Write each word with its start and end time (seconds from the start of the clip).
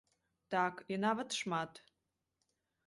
Так, 0.53 0.81
і 0.95 0.99
нават 1.05 1.39
шмат. 1.41 1.71